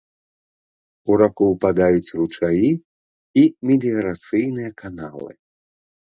[1.11, 2.71] У раку ўпадаюць ручаі
[3.43, 5.31] і меліярацыйныя каналы.